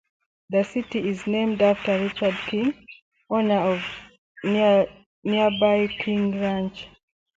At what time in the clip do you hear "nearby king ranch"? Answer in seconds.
4.43-6.87